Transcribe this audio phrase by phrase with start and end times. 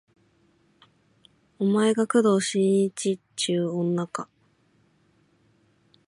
[1.59, 4.27] お前が工藤新一っちゅう女か